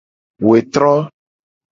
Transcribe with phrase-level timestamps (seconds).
[0.47, 0.93] Wetro.